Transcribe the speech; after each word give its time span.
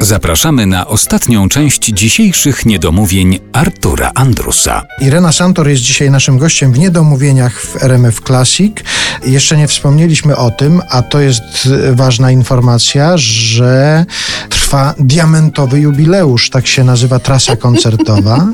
Zapraszamy 0.00 0.66
na 0.66 0.86
ostatnią 0.86 1.48
część 1.48 1.88
dzisiejszych 1.88 2.66
niedomówień 2.66 3.38
Artura 3.52 4.12
Andrusa. 4.14 4.82
Irena 5.00 5.32
Santor 5.32 5.68
jest 5.68 5.82
dzisiaj 5.82 6.10
naszym 6.10 6.38
gościem 6.38 6.72
w 6.72 6.78
Niedomówieniach 6.78 7.60
w 7.60 7.82
RMF 7.82 8.20
Classic. 8.20 8.72
Jeszcze 9.26 9.56
nie 9.56 9.68
wspomnieliśmy 9.68 10.36
o 10.36 10.50
tym, 10.50 10.82
a 10.90 11.02
to 11.02 11.20
jest 11.20 11.68
ważna 11.92 12.30
informacja, 12.30 13.12
że 13.16 14.04
trwa 14.48 14.94
diamentowy 14.98 15.80
jubileusz, 15.80 16.50
tak 16.50 16.66
się 16.66 16.84
nazywa 16.84 17.18
trasa 17.18 17.56
koncertowa. 17.56 18.46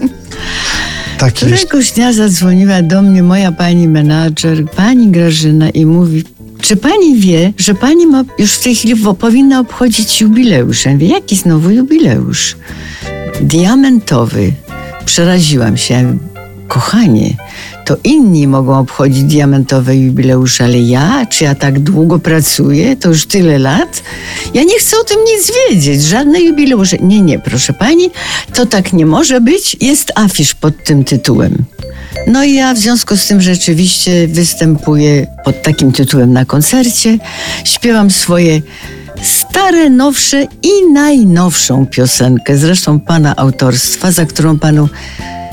Tak. 1.18 1.34
Któregoś 1.34 1.90
dnia 1.90 2.12
zadzwoniła 2.12 2.82
do 2.82 3.02
mnie 3.02 3.22
moja 3.22 3.52
pani 3.52 3.88
menadżer, 3.88 4.64
pani 4.70 5.08
Grażyna 5.08 5.70
i 5.70 5.86
mówi 5.86 6.24
czy 6.60 6.76
pani 6.76 7.16
wie, 7.16 7.52
że 7.56 7.74
pani 7.74 8.06
ma 8.06 8.24
już 8.38 8.52
w 8.52 8.62
tej 8.62 8.74
chwili 8.74 8.94
powinna 9.18 9.60
obchodzić 9.60 10.20
jubileusz? 10.20 10.84
Ja 10.84 10.92
mówię, 10.92 11.06
jaki 11.08 11.36
znowu 11.36 11.70
jubileusz? 11.70 12.56
Diamentowy. 13.40 14.52
Przeraziłam 15.04 15.76
się. 15.76 16.18
Kochanie, 16.68 17.34
to 17.86 17.96
inni 18.04 18.46
mogą 18.46 18.78
obchodzić 18.78 19.24
diamentowe 19.24 19.96
jubileusze, 19.96 20.64
ale 20.64 20.78
ja, 20.78 21.26
czy 21.26 21.44
ja 21.44 21.54
tak 21.54 21.78
długo 21.78 22.18
pracuję, 22.18 22.96
to 22.96 23.08
już 23.08 23.26
tyle 23.26 23.58
lat, 23.58 24.02
ja 24.54 24.62
nie 24.62 24.78
chcę 24.78 24.96
o 25.00 25.04
tym 25.04 25.18
nic 25.24 25.52
wiedzieć, 25.70 26.02
żadne 26.02 26.40
jubileusze. 26.40 26.96
Nie, 26.98 27.20
nie, 27.20 27.38
proszę 27.38 27.72
pani, 27.72 28.10
to 28.54 28.66
tak 28.66 28.92
nie 28.92 29.06
może 29.06 29.40
być. 29.40 29.76
Jest 29.80 30.12
afisz 30.14 30.54
pod 30.54 30.84
tym 30.84 31.04
tytułem. 31.04 31.64
No 32.26 32.44
i 32.44 32.54
ja 32.54 32.74
w 32.74 32.78
związku 32.78 33.16
z 33.16 33.26
tym 33.26 33.40
rzeczywiście 33.40 34.28
występuję 34.28 35.26
pod 35.44 35.62
takim 35.62 35.92
tytułem 35.92 36.32
na 36.32 36.44
koncercie. 36.44 37.18
Śpiewam 37.64 38.10
swoje 38.10 38.62
stare, 39.22 39.90
nowsze 39.90 40.46
i 40.62 40.92
najnowszą 40.92 41.86
piosenkę, 41.86 42.56
zresztą 42.56 43.00
pana 43.00 43.36
autorstwa, 43.36 44.12
za 44.12 44.26
którą 44.26 44.58
panu 44.58 44.88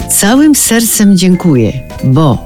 całym 0.08 0.56
sercem 0.56 1.18
dziękuję, 1.18 1.74
bo 2.04 2.38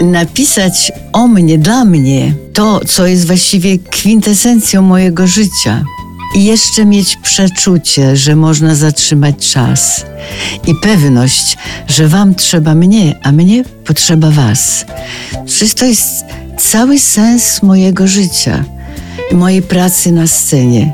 napisać 0.00 0.92
o 1.12 1.28
mnie, 1.28 1.58
dla 1.58 1.84
mnie, 1.84 2.34
to, 2.52 2.80
co 2.86 3.06
jest 3.06 3.26
właściwie 3.26 3.78
kwintesencją 3.78 4.82
mojego 4.82 5.26
życia, 5.26 5.84
i 6.34 6.44
jeszcze 6.44 6.84
mieć 6.84 7.16
przeczucie, 7.16 8.16
że 8.16 8.36
można 8.36 8.74
zatrzymać 8.74 9.52
czas 9.52 10.04
i 10.66 10.74
pewność, 10.74 11.56
że 11.86 12.08
Wam 12.08 12.34
trzeba 12.34 12.74
mnie, 12.74 13.18
a 13.22 13.32
mnie 13.32 13.64
potrzeba 13.84 14.30
Was. 14.30 14.84
Przecież 15.46 15.74
to 15.74 15.84
jest 15.84 16.24
cały 16.58 16.98
sens 16.98 17.62
mojego 17.62 18.08
życia 18.08 18.64
mojej 19.32 19.62
pracy 19.62 20.12
na 20.12 20.26
scenie. 20.26 20.92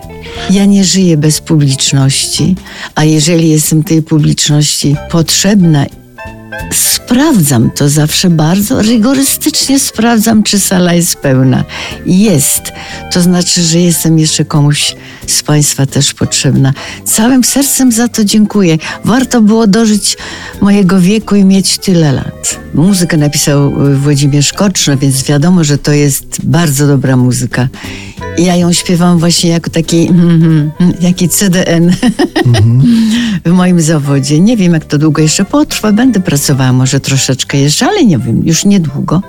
Ja 0.51 0.65
nie 0.65 0.85
żyję 0.85 1.17
bez 1.17 1.41
publiczności, 1.41 2.55
a 2.95 3.05
jeżeli 3.05 3.51
jestem 3.51 3.85
tej 3.85 4.03
publiczności 4.03 4.97
potrzebna 5.11 5.87
sprawdzam 7.09 7.71
to 7.71 7.89
zawsze 7.89 8.31
bardzo 8.31 8.83
rygorystycznie 8.83 9.79
sprawdzam, 9.79 10.43
czy 10.43 10.61
sala 10.61 10.95
jest 10.95 11.17
pełna. 11.17 11.65
Jest. 12.07 12.63
To 13.13 13.21
znaczy, 13.21 13.63
że 13.63 13.79
jestem 13.79 14.19
jeszcze 14.19 14.45
komuś 14.45 14.97
z 15.27 15.43
Państwa 15.43 15.87
też 15.87 16.15
potrzebna. 16.15 16.73
Całym 17.05 17.45
sercem 17.45 17.93
za 17.93 18.09
to 18.09 18.25
dziękuję. 18.25 18.79
Warto 19.05 19.41
było 19.41 19.67
dożyć 19.67 20.17
mojego 20.61 21.01
wieku 21.01 21.35
i 21.35 21.45
mieć 21.45 21.79
tyle 21.79 22.13
lat. 22.13 22.61
Muzykę 22.75 23.17
napisał 23.17 23.73
Włodzimierz 23.95 24.53
Koczno, 24.53 24.97
więc 24.97 25.25
wiadomo, 25.25 25.65
że 25.65 25.79
to 25.79 25.93
jest 25.93 26.45
bardzo 26.45 26.87
dobra 26.87 27.17
muzyka. 27.17 27.69
Ja 28.39 28.57
ją 28.57 28.73
śpiewam 28.73 29.19
właśnie 29.19 29.51
jako 29.51 29.71
taki, 29.71 30.09
mm, 30.09 30.71
jaki 31.01 31.29
CDN 31.29 31.91
mm-hmm. 31.91 32.81
w 33.47 33.51
moim 33.51 33.81
zawodzie. 33.81 34.41
Nie 34.41 34.57
wiem, 34.57 34.73
jak 34.73 34.85
to 34.85 34.99
długo 34.99 35.23
jeszcze 35.23 35.45
potrwa. 35.45 35.93
Będę 35.93 36.21
pracowała 36.39 36.73
może 36.73 37.01
troszeczkę 37.01 37.59
jeszcze, 37.59 37.87
ale 37.87 38.05
nie 38.05 38.19
wiem, 38.19 38.43
już 38.45 38.65
niedługo, 38.65 39.23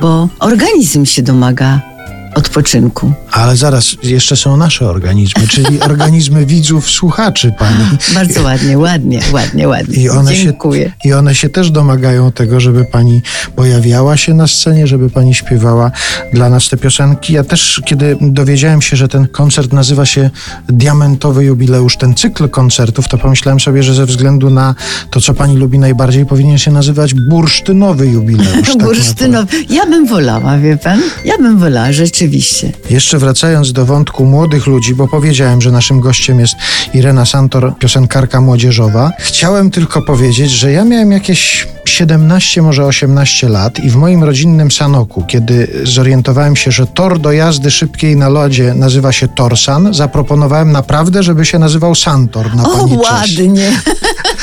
bo 0.00 0.28
organizm 0.38 1.04
się 1.04 1.22
domaga 1.22 1.93
odpoczynku. 2.34 3.12
Ale 3.32 3.56
zaraz, 3.56 3.96
jeszcze 4.02 4.36
są 4.36 4.56
nasze 4.56 4.88
organizmy, 4.88 5.48
czyli 5.48 5.80
organizmy 5.90 6.46
widzów, 6.46 6.90
słuchaczy 6.90 7.52
pani. 7.58 7.84
Bardzo 8.14 8.42
ładnie, 8.42 8.78
ładnie, 8.78 9.20
ładnie, 9.32 9.68
ładnie. 9.68 10.02
I 10.02 10.08
one 10.08 10.34
Dziękuję. 10.34 10.84
Się, 10.84 11.08
I 11.08 11.12
one 11.12 11.34
się 11.34 11.48
też 11.48 11.70
domagają 11.70 12.32
tego, 12.32 12.60
żeby 12.60 12.84
pani 12.84 13.22
pojawiała 13.56 14.16
się 14.16 14.34
na 14.34 14.46
scenie, 14.46 14.86
żeby 14.86 15.10
pani 15.10 15.34
śpiewała 15.34 15.90
dla 16.32 16.50
nas 16.50 16.68
te 16.68 16.76
piosenki. 16.76 17.32
Ja 17.32 17.44
też, 17.44 17.82
kiedy 17.84 18.16
dowiedziałem 18.20 18.82
się, 18.82 18.96
że 18.96 19.08
ten 19.08 19.28
koncert 19.28 19.72
nazywa 19.72 20.06
się 20.06 20.30
Diamentowy 20.68 21.44
Jubileusz, 21.44 21.96
ten 21.96 22.14
cykl 22.14 22.48
koncertów, 22.48 23.08
to 23.08 23.18
pomyślałem 23.18 23.60
sobie, 23.60 23.82
że 23.82 23.94
ze 23.94 24.06
względu 24.06 24.50
na 24.50 24.74
to, 25.10 25.20
co 25.20 25.34
pani 25.34 25.56
lubi 25.56 25.78
najbardziej, 25.78 26.26
powinien 26.26 26.58
się 26.58 26.70
nazywać 26.70 27.14
Bursztynowy 27.14 28.06
Jubileusz. 28.06 28.68
Tak 28.74 28.82
Bursztynowy. 28.82 29.56
Ja 29.70 29.86
bym 29.86 30.06
wolała, 30.06 30.58
wie 30.58 30.76
pan? 30.76 31.00
Ja 31.24 31.38
bym 31.38 31.58
wolała, 31.58 31.92
rzeczywiście 31.92 32.23
Rzeczywiście. 32.24 32.72
Jeszcze 32.90 33.18
wracając 33.18 33.72
do 33.72 33.86
wątku 33.86 34.24
młodych 34.24 34.66
ludzi, 34.66 34.94
bo 34.94 35.08
powiedziałem, 35.08 35.62
że 35.62 35.70
naszym 35.70 36.00
gościem 36.00 36.40
jest 36.40 36.54
Irena 36.94 37.26
Santor, 37.26 37.72
piosenkarka 37.78 38.40
młodzieżowa. 38.40 39.10
Chciałem 39.18 39.70
tylko 39.70 40.02
powiedzieć, 40.02 40.50
że 40.50 40.72
ja 40.72 40.84
miałem 40.84 41.12
jakieś 41.12 41.68
17, 41.84 42.62
może 42.62 42.86
18 42.86 43.48
lat 43.48 43.78
i 43.78 43.90
w 43.90 43.96
moim 43.96 44.24
rodzinnym 44.24 44.70
Sanoku, 44.70 45.24
kiedy 45.28 45.80
zorientowałem 45.82 46.56
się, 46.56 46.72
że 46.72 46.86
tor 46.86 47.18
do 47.18 47.32
jazdy 47.32 47.70
szybkiej 47.70 48.16
na 48.16 48.28
lodzie 48.28 48.74
nazywa 48.74 49.12
się 49.12 49.28
Torsan, 49.28 49.94
zaproponowałem 49.94 50.72
naprawdę, 50.72 51.22
żeby 51.22 51.44
się 51.44 51.58
nazywał 51.58 51.94
Santor 51.94 52.56
na 52.56 52.70
o, 52.70 52.76
pani 52.76 52.96
ładnie. 52.96 53.72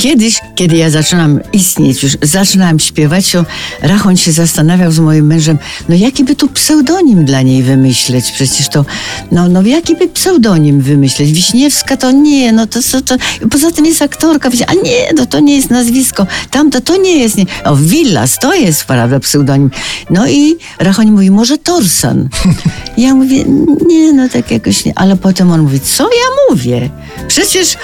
Kiedyś, 0.00 0.40
kiedy 0.54 0.76
ja 0.76 0.90
zaczynam 0.90 1.40
istnieć, 1.52 2.02
już 2.02 2.16
zaczynałem 2.22 2.78
śpiewać, 2.78 3.32
to 3.32 3.44
Rachon 3.82 4.16
się 4.16 4.32
zastanawiał 4.32 4.92
z 4.92 4.98
moim 4.98 5.26
mężem, 5.26 5.58
no 5.88 5.94
jaki 5.94 6.24
by 6.24 6.36
tu 6.36 6.48
pseudonim 6.48 7.24
dla 7.24 7.42
niej 7.42 7.62
wymyśleć? 7.62 8.30
Przecież 8.32 8.68
to, 8.68 8.84
no, 9.32 9.48
no 9.48 9.62
jaki 9.62 9.96
by 9.96 10.08
pseudonim 10.08 10.80
wymyśleć? 10.80 11.32
Wiśniewska 11.32 11.96
to 11.96 12.10
nie, 12.10 12.52
no 12.52 12.66
to, 12.66 12.80
to, 12.92 13.00
to 13.00 13.16
poza 13.50 13.70
tym 13.70 13.86
jest 13.86 14.02
aktorka, 14.02 14.50
a 14.66 14.74
nie, 14.74 15.12
no 15.16 15.26
to 15.26 15.40
nie 15.40 15.56
jest 15.56 15.70
nazwisko, 15.70 16.26
tamto 16.50 16.80
to 16.80 16.96
nie 16.96 17.18
jest, 17.18 17.36
nie. 17.36 17.46
O, 17.64 17.76
Villas, 17.76 18.38
to 18.38 18.54
jest, 18.54 18.84
prawda, 18.84 19.20
pseudonim. 19.20 19.70
No 20.10 20.28
i 20.28 20.56
Rachon 20.78 21.12
mówi, 21.12 21.30
może 21.30 21.58
Torsan. 21.58 22.28
Ja 22.96 23.14
mówię, 23.14 23.44
nie, 23.86 24.12
no 24.12 24.28
tak 24.28 24.50
jakoś 24.50 24.84
nie, 24.84 24.92
ale 24.98 25.16
potem 25.16 25.52
on 25.52 25.60
mówi, 25.62 25.80
co 25.80 26.04
ja 26.04 26.50
mówię? 26.50 26.90
Przecież 27.28 27.76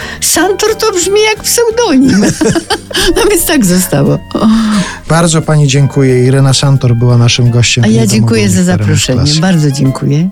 Santor 0.52 0.76
to 0.76 0.92
brzmi 0.92 1.20
jak 1.22 1.42
pseudonim. 1.42 2.20
no 3.16 3.22
więc 3.30 3.46
tak 3.46 3.64
zostało. 3.64 4.18
Bardzo 5.08 5.42
pani 5.42 5.66
dziękuję. 5.66 6.26
Irena 6.26 6.52
Santor 6.52 6.94
była 6.94 7.18
naszym 7.18 7.50
gościem. 7.50 7.84
A 7.84 7.86
ja 7.86 8.06
dziękuję 8.06 8.48
za 8.48 8.64
zaproszenie. 8.64 9.40
Bardzo 9.40 9.70
dziękuję. 9.70 10.30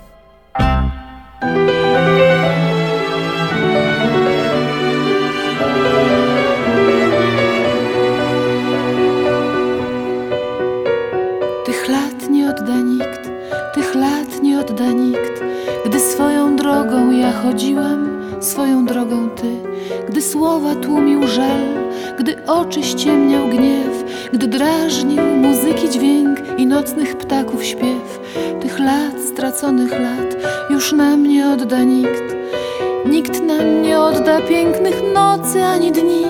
Gdy 20.08 20.22
słowa 20.22 20.74
tłumił 20.74 21.26
żal, 21.26 21.60
gdy 22.18 22.46
oczy 22.46 22.82
ściemniał 22.82 23.48
gniew, 23.48 24.04
gdy 24.32 24.46
drażnił 24.46 25.22
muzyki 25.22 25.90
dźwięk 25.90 26.38
i 26.58 26.66
nocnych 26.66 27.16
ptaków 27.16 27.64
śpiew. 27.64 28.20
Tych 28.60 28.78
lat, 28.78 29.20
straconych 29.28 29.90
lat, 29.90 30.36
już 30.70 30.92
nam 30.92 31.26
nie 31.26 31.48
odda 31.48 31.82
nikt. 31.82 32.34
Nikt 33.06 33.42
nam 33.42 33.82
nie 33.82 34.00
odda 34.00 34.40
pięknych 34.40 35.02
nocy 35.14 35.64
ani 35.64 35.92
dni, 35.92 36.24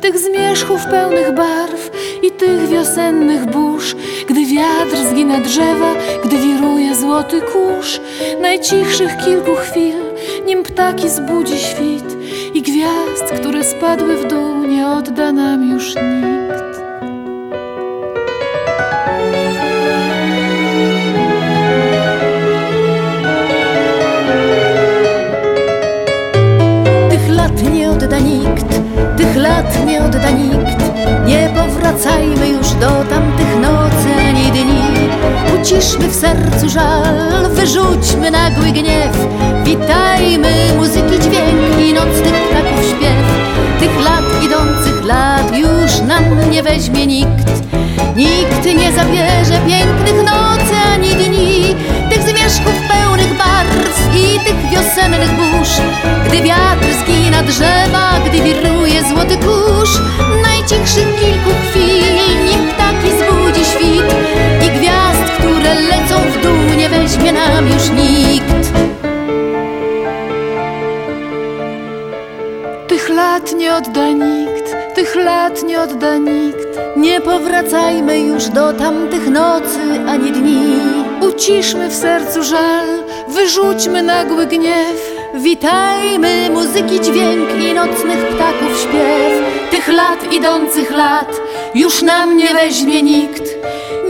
tych 0.00 0.18
zmierzchów 0.18 0.86
pełnych 0.86 1.34
barw 1.34 1.90
i 2.22 2.30
tych 2.30 2.68
wiosennych 2.68 3.46
burz, 3.46 3.96
gdy 4.28 4.46
wiatr 4.46 4.96
zgina 5.10 5.40
drzewa, 5.40 5.94
gdy 6.24 6.36
wiruje 6.38 6.94
złoty 6.94 7.40
kurz, 7.40 8.00
najcichszych 8.40 9.16
kilku 9.24 9.54
chwil 9.54 9.94
nim 10.46 10.62
ptaki 10.62 11.08
zbudzi 11.08 11.58
świt 11.58 12.19
i 12.54 12.62
gwiazd, 12.62 13.32
które 13.40 13.64
spadły 13.64 14.16
w 14.16 14.28
dół, 14.28 14.64
nie 14.66 14.88
odda 14.88 15.32
nam 15.32 15.70
już 15.70 15.94
nikt. 15.94 16.80
Tych 27.10 27.28
lat 27.28 27.62
nie 27.72 27.90
odda 27.90 28.18
nikt, 28.18 28.66
tych 29.16 29.36
lat 29.36 29.86
nie 29.86 30.04
odda 30.04 30.30
nikt. 30.30 30.80
Nie 31.26 31.50
powracajmy 31.56 32.48
już 32.48 32.70
do 32.72 32.86
tamtych 32.88 33.60
nocy 33.60 34.08
ani 34.28 34.50
dni. 34.50 35.08
Uciszmy 35.60 36.08
w 36.08 36.14
sercu 36.14 36.68
żal, 36.68 37.49
Wyrzućmy 37.60 38.30
nagły 38.30 38.72
gniew. 38.72 39.16
Witajmy 39.64 40.52
muzyki 40.76 41.18
dźwięk 41.18 41.80
i 41.80 41.92
nocnych 41.94 42.34
ptaków 42.48 42.84
śpiew. 42.90 43.24
Tych 43.80 44.00
lat 44.04 44.44
idących 44.44 45.04
lat 45.04 45.56
już 45.56 46.00
nam 46.08 46.50
nie 46.50 46.62
weźmie 46.62 47.06
nikt. 47.06 47.48
Nikt 48.16 48.64
nie 48.64 48.92
zabierze 48.92 49.60
pięknych 49.68 50.24
nocy 50.24 50.74
ani 50.94 51.08
dni. 51.08 51.74
Tych 52.10 52.22
zmierzchów 52.22 52.74
pełnych 52.88 53.38
barw 53.38 54.14
i 54.16 54.40
tych 54.44 54.70
wiosennych 54.70 55.30
burz. 55.30 55.80
Gdy 56.26 56.42
wiatr 56.42 56.86
zgina 57.00 57.42
drzewa, 57.42 58.10
gdy 58.26 58.42
wiruje 58.42 59.02
złoty 59.08 59.36
kurz 59.36 59.90
Najcichszych 60.42 61.20
kilku 61.20 61.50
nam 67.60 67.72
już 67.72 67.90
nikt. 67.90 68.72
Tych 72.88 73.08
lat 73.08 73.52
nie 73.52 73.74
odda 73.74 74.08
nikt, 74.08 74.94
tych 74.94 75.14
lat 75.14 75.62
nie 75.62 75.80
odda 75.80 76.16
nikt. 76.16 76.68
Nie 76.96 77.20
powracajmy 77.20 78.20
już 78.20 78.48
do 78.48 78.72
tamtych 78.72 79.28
nocy 79.28 79.80
ani 80.08 80.32
dni. 80.32 80.80
Uciszmy 81.20 81.88
w 81.88 81.94
sercu 81.94 82.42
żal, 82.42 82.86
wyrzućmy 83.28 84.02
nagły 84.02 84.46
gniew. 84.46 85.20
Witajmy 85.34 86.50
muzyki 86.50 87.00
dźwięk 87.00 87.50
i 87.64 87.74
nocnych 87.74 88.26
ptaków 88.26 88.80
śpiew. 88.80 89.70
Tych 89.70 89.88
lat 89.88 90.32
idących 90.32 90.90
lat 90.90 91.40
już 91.74 92.02
nam 92.02 92.36
nie 92.36 92.54
weźmie 92.54 93.02
nikt. 93.02 93.42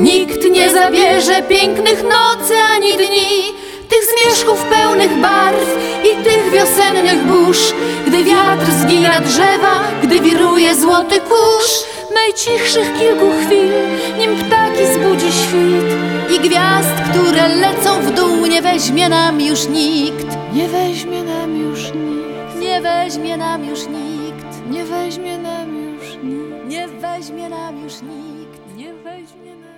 Nikt 0.00 0.50
nie 0.50 0.70
zabierze 0.70 1.42
pięknych 1.42 2.02
nocy 2.02 2.54
ani 2.76 2.92
dni 2.92 3.54
tych 3.88 4.00
zmierzchów 4.04 4.64
pełnych 4.64 5.16
barw 5.16 5.78
i 6.04 6.24
tych 6.24 6.50
wiosennych 6.52 7.24
burz, 7.24 7.74
gdy 8.06 8.24
wiatr 8.24 8.66
zgina 8.82 9.20
drzewa, 9.20 9.80
gdy 10.02 10.20
wiruje 10.20 10.74
złoty 10.74 11.20
kurz, 11.20 11.84
najcichszych 12.14 12.98
kilku 12.98 13.30
chwil, 13.30 13.72
nim 14.18 14.36
ptaki 14.36 14.86
zbudzi 14.94 15.32
świt 15.32 15.88
i 16.36 16.48
gwiazd, 16.48 16.94
które 17.10 17.48
lecą 17.48 18.02
w 18.02 18.10
dół, 18.10 18.46
nie 18.46 18.62
weźmie 18.62 19.08
nam 19.08 19.40
już 19.40 19.68
nikt. 19.68 20.26
Nie 20.52 20.68
weźmie 20.68 21.22
nam 21.22 21.56
już 21.56 21.80
nikt. 21.84 22.60
Nie 22.60 22.80
weźmie 22.80 23.36
nam 23.36 23.64
już 23.64 23.80
nikt. 23.80 24.70
Nie 24.70 24.84
weźmie 24.84 25.38
nam 25.38 25.76
już 25.76 26.08
nikt. 26.22 26.68
Nie 26.68 26.88
weźmie 26.88 27.48
nam 27.48 27.82
już 27.84 27.92
nikt. 28.02 28.76
Nie 28.76 28.92
weźmie 28.94 29.56
nam 29.56 29.69